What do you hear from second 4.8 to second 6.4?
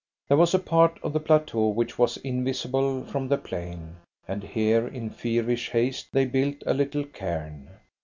in feverish haste they